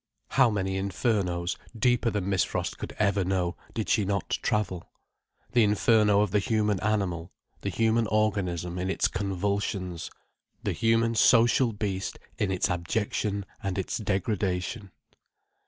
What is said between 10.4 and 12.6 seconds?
the human social beast in